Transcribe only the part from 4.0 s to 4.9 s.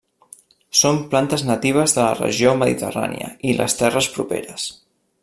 properes.